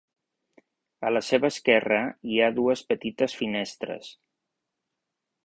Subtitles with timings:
[1.09, 1.99] A la seva esquerra
[2.31, 4.11] hi ha dues petites finestres.